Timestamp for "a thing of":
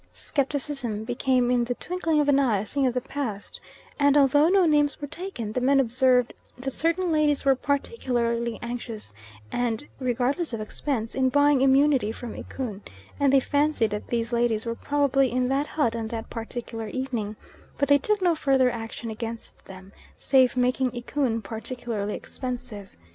2.57-2.95